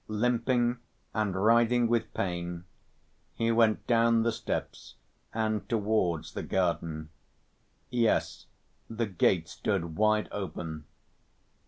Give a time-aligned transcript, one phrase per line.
[0.07, 0.79] Limping
[1.13, 2.63] and writhing with pain
[3.35, 4.95] he went down the steps
[5.31, 7.09] and towards the garden.
[7.91, 8.47] Yes,
[8.89, 10.85] the gate stood wide open.